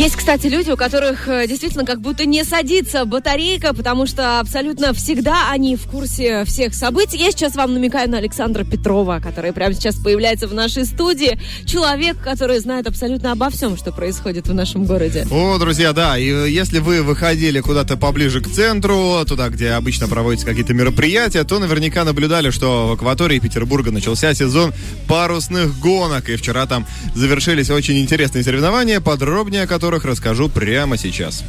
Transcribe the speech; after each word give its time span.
Есть, 0.00 0.16
кстати, 0.16 0.46
люди, 0.46 0.70
у 0.70 0.78
которых 0.78 1.28
э, 1.28 1.46
действительно 1.46 1.84
как 1.84 2.00
будто 2.00 2.24
не 2.24 2.42
садится 2.42 3.04
батарейка, 3.04 3.74
потому 3.74 4.06
что 4.06 4.40
абсолютно 4.40 4.94
всегда 4.94 5.50
они 5.50 5.76
в 5.76 5.82
курсе 5.82 6.46
всех 6.46 6.74
событий. 6.74 7.18
Я 7.18 7.30
сейчас 7.32 7.54
вам 7.54 7.74
намекаю 7.74 8.08
на 8.08 8.16
Александра 8.16 8.64
Петрова, 8.64 9.20
который 9.22 9.52
прямо 9.52 9.74
сейчас 9.74 9.96
появляется 9.96 10.48
в 10.48 10.54
нашей 10.54 10.86
студии. 10.86 11.38
Человек, 11.66 12.16
который 12.18 12.60
знает 12.60 12.86
абсолютно 12.86 13.32
обо 13.32 13.50
всем, 13.50 13.76
что 13.76 13.92
происходит 13.92 14.48
в 14.48 14.54
нашем 14.54 14.86
городе. 14.86 15.26
О, 15.30 15.58
друзья, 15.58 15.92
да, 15.92 16.16
и 16.16 16.30
э, 16.30 16.48
если 16.48 16.78
вы 16.78 17.02
выходили 17.02 17.60
куда-то 17.60 17.98
поближе 17.98 18.40
к 18.40 18.48
центру, 18.48 19.22
туда, 19.28 19.50
где 19.50 19.72
обычно 19.72 20.08
проводятся 20.08 20.46
какие-то 20.46 20.72
мероприятия, 20.72 21.44
то 21.44 21.58
наверняка 21.58 22.04
наблюдали, 22.04 22.48
что 22.48 22.88
в 22.88 22.92
акватории 22.92 23.38
Петербурга 23.38 23.90
начался 23.90 24.32
сезон 24.32 24.72
парусных 25.06 25.78
гонок, 25.78 26.30
и 26.30 26.36
вчера 26.36 26.64
там 26.64 26.86
завершились 27.14 27.68
очень 27.68 27.98
интересные 27.98 28.42
соревнования, 28.42 29.02
подробнее 29.02 29.64
о 29.64 29.66
которых 29.66 29.89
расскажу 29.98 30.48
прямо 30.48 30.96
сейчас. 30.96 31.44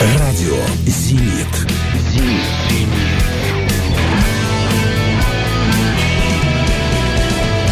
Радио 0.00 0.56
«Зенит». 0.86 1.46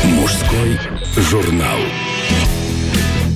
Мужской 0.05 0.79
журнал. 1.17 1.79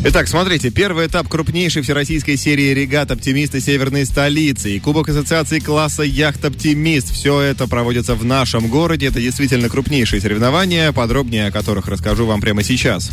Итак, 0.04 0.28
смотрите, 0.28 0.70
первый 0.70 1.08
этап 1.08 1.28
крупнейшей 1.28 1.82
всероссийской 1.82 2.36
серии 2.36 2.72
регат 2.72 3.10
«Оптимисты 3.10 3.60
Северной 3.60 4.06
столицы» 4.06 4.70
и 4.70 4.78
Кубок 4.78 5.08
ассоциации 5.08 5.58
класса 5.58 6.04
«Яхт 6.04 6.44
Оптимист». 6.44 7.12
Все 7.12 7.40
это 7.40 7.66
проводится 7.66 8.14
в 8.14 8.24
нашем 8.24 8.68
городе. 8.68 9.08
Это 9.08 9.20
действительно 9.20 9.68
крупнейшие 9.68 10.20
соревнования, 10.20 10.92
подробнее 10.92 11.48
о 11.48 11.50
которых 11.50 11.88
расскажу 11.88 12.26
вам 12.26 12.40
прямо 12.40 12.62
сейчас. 12.62 13.10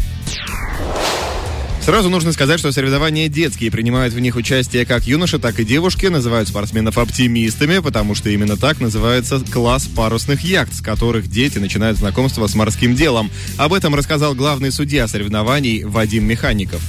Сразу 1.86 2.10
нужно 2.10 2.32
сказать, 2.32 2.60
что 2.60 2.72
соревнования 2.72 3.30
детские. 3.30 3.70
Принимают 3.70 4.12
в 4.12 4.20
них 4.20 4.36
участие 4.36 4.88
как 4.88 5.06
юноши, 5.06 5.38
так 5.38 5.60
и 5.60 5.64
девушки. 5.64 6.08
Называют 6.08 6.50
спортсменов 6.50 6.98
оптимистами, 6.98 7.78
потому 7.78 8.16
что 8.16 8.32
именно 8.32 8.58
так 8.58 8.80
называется 8.80 9.40
класс 9.54 9.86
парусных 9.86 10.42
яхт, 10.42 10.74
с 10.74 10.82
которых 10.82 11.28
дети 11.28 11.60
начинают 11.60 12.00
знакомство 12.00 12.48
с 12.48 12.56
морским 12.56 12.96
делом. 12.96 13.30
Об 13.58 13.72
этом 13.72 13.94
рассказал 13.94 14.34
главный 14.34 14.72
судья 14.72 15.08
соревнований 15.08 15.84
Вадим 15.84 16.26
Механиков. 16.26 16.82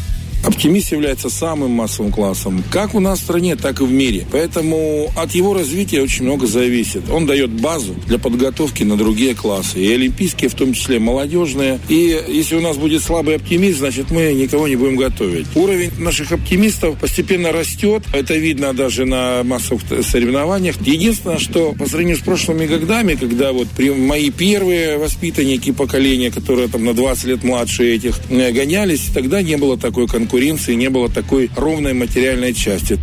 Оптимист 0.45 0.93
является 0.93 1.29
самым 1.29 1.73
массовым 1.73 2.13
классом, 2.13 2.63
как 2.71 2.95
у 2.95 3.01
нас 3.01 3.19
в 3.19 3.23
стране, 3.23 3.57
так 3.57 3.81
и 3.81 3.85
в 3.85 3.91
мире. 3.91 4.27
Поэтому 4.31 5.11
от 5.17 5.33
его 5.33 5.55
развития 5.55 6.03
очень 6.03 6.25
много 6.25 6.47
зависит. 6.47 7.11
Он 7.11 7.27
дает 7.27 7.51
базу 7.51 7.95
для 8.07 8.19
подготовки 8.19 8.85
на 8.85 8.97
другие 8.97 9.35
классы, 9.35 9.81
и 9.81 9.93
олимпийские, 9.93 10.49
в 10.49 10.55
том 10.55 10.73
числе 10.73 10.99
молодежные. 10.99 11.81
И 11.89 12.23
если 12.29 12.57
у 12.57 12.61
нас 12.61 12.77
будет 12.77 13.03
слабый 13.03 13.37
оптимист, 13.37 13.79
значит 13.79 14.11
мы 14.11 14.33
никого 14.35 14.69
не 14.69 14.77
будем 14.77 14.97
готовить. 14.97 15.47
Уровень 15.57 15.91
наших 15.99 16.33
оптимистов 16.33 16.99
постепенно 16.99 17.51
растет. 17.51 18.05
Это 18.13 18.37
видно 18.37 18.73
даже 18.73 19.05
на 19.05 19.43
массовых 19.43 19.83
соревнованиях. 20.03 20.77
Единственное, 20.81 21.39
что 21.39 21.73
по 21.73 21.87
сравнению 21.87 22.19
с 22.19 22.21
прошлыми 22.21 22.67
годами, 22.67 23.15
когда 23.15 23.53
вот 23.53 23.69
при 23.77 23.91
мои 23.91 24.31
первые 24.31 24.99
воспитанники 24.99 25.73
поколения, 25.73 26.31
которые 26.31 26.69
там 26.69 26.85
на 26.85 26.95
20 26.95 27.25
лет 27.25 27.43
младше 27.43 27.95
этих, 27.95 28.21
э, 28.31 28.53
гонялись, 28.53 29.11
тогда 29.13 29.43
не 29.43 29.57
было 29.57 29.77
такой 29.77 30.07
конкуренции 30.07 30.36
конкуренции 30.37 30.75
не 30.75 30.91
было 30.91 31.09
такой 31.09 31.51
ровной 31.57 31.95
материальной 31.95 32.53
части. 32.53 32.99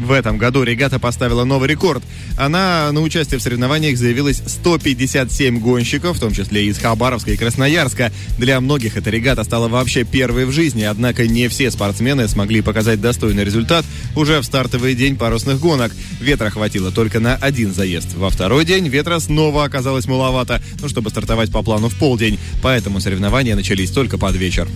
В 0.00 0.12
этом 0.12 0.38
году 0.38 0.62
регата 0.62 0.98
поставила 0.98 1.44
новый 1.44 1.68
рекорд. 1.68 2.02
Она 2.36 2.90
на 2.92 3.00
участие 3.00 3.38
в 3.38 3.42
соревнованиях 3.42 3.96
заявилась 3.96 4.42
157 4.44 5.58
гонщиков, 5.60 6.16
в 6.16 6.20
том 6.20 6.32
числе 6.32 6.66
из 6.66 6.78
Хабаровска 6.78 7.32
и 7.32 7.36
Красноярска. 7.36 8.12
Для 8.38 8.60
многих 8.60 8.96
эта 8.96 9.10
регата 9.10 9.42
стала 9.44 9.68
вообще 9.68 10.04
первой 10.04 10.46
в 10.46 10.52
жизни, 10.52 10.82
однако 10.82 11.26
не 11.26 11.48
все 11.48 11.70
спортсмены 11.70 12.28
смогли 12.28 12.60
показать 12.60 13.00
достойный 13.00 13.44
результат 13.44 13.84
уже 14.16 14.40
в 14.40 14.44
стартовый 14.44 14.94
день 14.94 15.16
парусных 15.16 15.60
гонок. 15.60 15.92
Ветра 16.20 16.50
хватило 16.50 16.92
только 16.92 17.18
на 17.18 17.34
один 17.34 17.72
заезд. 17.72 18.14
Во 18.14 18.30
второй 18.30 18.64
день 18.64 18.88
ветра 18.88 19.18
снова 19.18 19.64
оказалось 19.64 20.06
маловато, 20.06 20.62
ну, 20.80 20.88
чтобы 20.88 21.10
стартовать 21.10 21.52
по 21.52 21.62
плану 21.62 21.88
в 21.88 21.94
полдень. 21.96 22.38
Поэтому 22.62 23.00
соревнования 23.00 23.56
начались 23.56 23.90
только 23.90 24.18
под 24.18 24.36
вечер. 24.36 24.68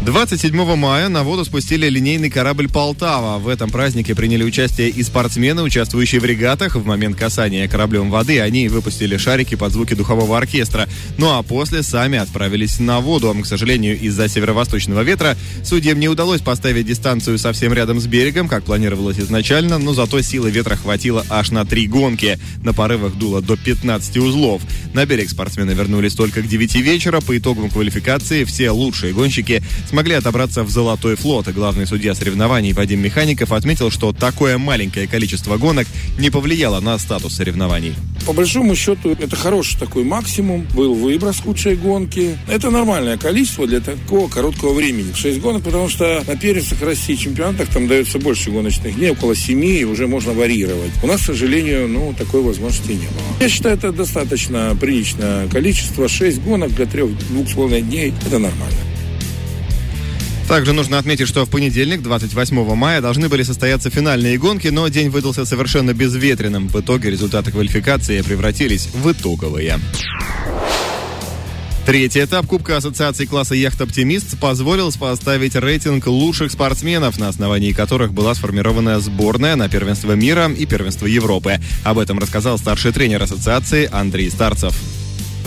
27 0.00 0.76
мая 0.76 1.08
на 1.08 1.24
воду 1.24 1.44
спустили 1.44 1.88
линейный 1.88 2.30
корабль 2.30 2.68
«Полтава». 2.68 3.38
В 3.38 3.48
этом 3.48 3.68
празднике 3.68 4.14
приняли 4.14 4.44
участие 4.44 4.90
и 4.90 5.02
спортсмены, 5.02 5.62
участвующие 5.62 6.20
в 6.20 6.24
регатах. 6.24 6.76
В 6.76 6.86
момент 6.86 7.16
касания 7.16 7.66
кораблем 7.66 8.08
воды 8.08 8.40
они 8.40 8.68
выпустили 8.68 9.16
шарики 9.16 9.56
под 9.56 9.72
звуки 9.72 9.94
духового 9.94 10.38
оркестра. 10.38 10.88
Ну 11.18 11.36
а 11.36 11.42
после 11.42 11.82
сами 11.82 12.16
отправились 12.16 12.78
на 12.78 13.00
воду. 13.00 13.36
К 13.42 13.44
сожалению, 13.44 13.98
из-за 13.98 14.28
северо-восточного 14.28 15.02
ветра 15.02 15.36
судьям 15.64 15.98
не 15.98 16.08
удалось 16.08 16.42
поставить 16.42 16.86
дистанцию 16.86 17.36
совсем 17.36 17.72
рядом 17.72 18.00
с 18.00 18.06
берегом, 18.06 18.48
как 18.48 18.62
планировалось 18.62 19.18
изначально, 19.18 19.78
но 19.78 19.94
зато 19.94 20.22
силы 20.22 20.50
ветра 20.50 20.76
хватило 20.76 21.26
аж 21.28 21.50
на 21.50 21.66
три 21.66 21.88
гонки. 21.88 22.38
На 22.62 22.72
порывах 22.72 23.16
дуло 23.16 23.42
до 23.42 23.56
15 23.56 24.16
узлов. 24.18 24.62
На 24.94 25.04
берег 25.04 25.28
спортсмены 25.28 25.72
вернулись 25.72 26.14
только 26.14 26.40
к 26.40 26.46
9 26.46 26.76
вечера. 26.76 27.20
По 27.20 27.36
итогам 27.36 27.68
квалификации 27.68 28.44
все 28.44 28.70
лучшие 28.70 29.12
гонщики 29.12 29.62
смогли 29.88 29.97
смогли 29.98 30.14
отобраться 30.14 30.62
в 30.62 30.70
«Золотой 30.70 31.16
флот». 31.16 31.48
Главный 31.48 31.84
судья 31.84 32.14
соревнований 32.14 32.72
Вадим 32.72 33.00
Механиков 33.00 33.50
отметил, 33.50 33.90
что 33.90 34.12
такое 34.12 34.56
маленькое 34.56 35.08
количество 35.08 35.56
гонок 35.56 35.88
не 36.20 36.30
повлияло 36.30 36.78
на 36.78 36.96
статус 36.98 37.34
соревнований. 37.34 37.94
По 38.24 38.32
большому 38.32 38.76
счету, 38.76 39.16
это 39.18 39.34
хороший 39.34 39.76
такой 39.76 40.04
максимум. 40.04 40.68
Был 40.72 40.94
выброс 40.94 41.44
лучшей 41.44 41.74
гонки. 41.74 42.38
Это 42.46 42.70
нормальное 42.70 43.18
количество 43.18 43.66
для 43.66 43.80
такого 43.80 44.28
короткого 44.28 44.72
времени. 44.72 45.12
Шесть 45.14 45.40
гонок, 45.40 45.64
потому 45.64 45.88
что 45.88 46.22
на 46.28 46.36
первенствах 46.36 46.80
России 46.82 47.16
чемпионатах 47.16 47.68
там 47.68 47.88
дается 47.88 48.20
больше 48.20 48.52
гоночных 48.52 48.94
дней, 48.94 49.10
около 49.10 49.34
семи, 49.34 49.80
и 49.80 49.84
уже 49.84 50.06
можно 50.06 50.32
варьировать. 50.32 50.92
У 51.02 51.08
нас, 51.08 51.22
к 51.22 51.24
сожалению, 51.24 51.88
ну, 51.88 52.14
такой 52.16 52.42
возможности 52.42 52.92
не 52.92 52.98
было. 52.98 53.40
Я 53.40 53.48
считаю, 53.48 53.74
это 53.74 53.90
достаточно 53.90 54.76
приличное 54.80 55.48
количество. 55.48 56.06
Шесть 56.06 56.40
гонок 56.40 56.72
для 56.72 56.86
трех, 56.86 57.10
двух 57.30 57.48
с 57.48 57.54
половиной 57.54 57.82
дней– 57.82 58.14
это 58.28 58.38
нормально. 58.38 58.76
Также 60.48 60.72
нужно 60.72 60.98
отметить, 60.98 61.28
что 61.28 61.44
в 61.44 61.50
понедельник, 61.50 62.00
28 62.00 62.74
мая, 62.74 63.02
должны 63.02 63.28
были 63.28 63.42
состояться 63.42 63.90
финальные 63.90 64.38
гонки, 64.38 64.68
но 64.68 64.88
день 64.88 65.10
выдался 65.10 65.44
совершенно 65.44 65.92
безветренным. 65.92 66.68
В 66.68 66.80
итоге 66.80 67.10
результаты 67.10 67.52
квалификации 67.52 68.22
превратились 68.22 68.88
в 68.94 69.12
итоговые. 69.12 69.78
Третий 71.84 72.24
этап 72.24 72.46
Кубка 72.46 72.78
Ассоциации 72.78 73.26
класса 73.26 73.54
«Яхт 73.54 73.80
Оптимист» 73.80 74.38
позволил 74.38 74.90
поставить 74.92 75.54
рейтинг 75.54 76.06
лучших 76.06 76.50
спортсменов, 76.50 77.18
на 77.18 77.28
основании 77.28 77.72
которых 77.72 78.14
была 78.14 78.34
сформирована 78.34 79.00
сборная 79.00 79.54
на 79.54 79.68
первенство 79.68 80.12
мира 80.12 80.50
и 80.50 80.64
первенство 80.64 81.04
Европы. 81.04 81.60
Об 81.84 81.98
этом 81.98 82.18
рассказал 82.18 82.56
старший 82.56 82.92
тренер 82.92 83.22
ассоциации 83.22 83.88
Андрей 83.92 84.30
Старцев 84.30 84.74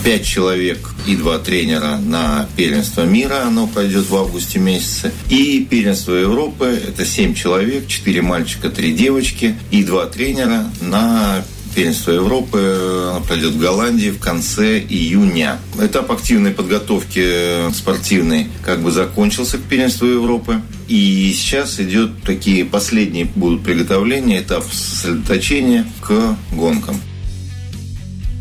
пять 0.04 0.26
человек 0.26 0.78
и 1.06 1.16
два 1.16 1.38
тренера 1.38 1.98
на 1.98 2.48
первенство 2.56 3.02
мира, 3.02 3.44
оно 3.46 3.66
пройдет 3.66 4.08
в 4.08 4.16
августе 4.16 4.58
месяце. 4.58 5.12
И 5.28 5.66
первенство 5.68 6.14
Европы– 6.14 6.66
это 6.88 7.04
семь 7.04 7.34
человек, 7.34 7.86
четыре 7.86 8.22
мальчика, 8.22 8.68
три 8.70 8.92
девочки 8.92 9.56
и 9.70 9.84
два 9.84 10.06
тренера 10.06 10.70
на 10.80 11.44
Первенство 11.74 12.12
Европы 12.12 13.22
пройдет 13.26 13.52
в 13.52 13.58
Голландии 13.58 14.10
в 14.10 14.18
конце 14.18 14.78
июня. 14.78 15.58
Этап 15.80 16.12
активной 16.12 16.50
подготовки 16.50 17.72
спортивной 17.72 18.48
как 18.62 18.82
бы 18.82 18.90
закончился 18.90 19.56
к 19.56 19.62
первенству 19.62 20.06
Европы. 20.06 20.60
И 20.88 21.32
сейчас 21.34 21.80
идет 21.80 22.22
такие 22.24 22.66
последние 22.66 23.24
будут 23.24 23.64
приготовления, 23.64 24.40
этап 24.40 24.64
сосредоточения 24.70 25.86
к 26.02 26.36
гонкам. 26.52 27.00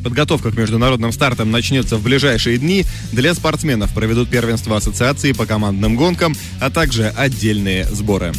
Подготовка 0.03 0.51
к 0.51 0.57
международным 0.57 1.11
стартам 1.11 1.51
начнется 1.51 1.97
в 1.97 2.03
ближайшие 2.03 2.57
дни. 2.57 2.85
Для 3.11 3.33
спортсменов 3.33 3.93
проведут 3.93 4.29
первенство 4.29 4.77
ассоциации 4.77 5.31
по 5.31 5.45
командным 5.45 5.95
гонкам, 5.95 6.35
а 6.59 6.69
также 6.69 7.07
отдельные 7.09 7.85
сборы. 7.85 8.33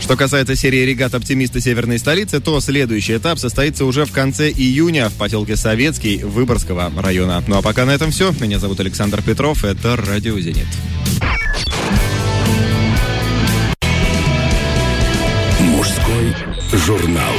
Что 0.00 0.16
касается 0.16 0.56
серии 0.56 0.84
регат 0.84 1.14
«Оптимисты 1.14 1.60
Северной 1.60 1.98
столицы», 1.98 2.40
то 2.40 2.60
следующий 2.60 3.16
этап 3.16 3.38
состоится 3.38 3.84
уже 3.84 4.04
в 4.04 4.10
конце 4.10 4.50
июня 4.50 5.08
в 5.08 5.14
поселке 5.14 5.56
Советский 5.56 6.18
Выборгского 6.24 6.92
района. 7.00 7.42
Ну 7.46 7.56
а 7.56 7.62
пока 7.62 7.86
на 7.86 7.92
этом 7.92 8.10
все. 8.10 8.32
Меня 8.40 8.58
зовут 8.58 8.80
Александр 8.80 9.22
Петров. 9.22 9.64
Это 9.64 9.96
«Радио 9.96 10.38
Зенит». 10.40 10.66
Мужской 15.60 16.34
журнал. 16.72 17.32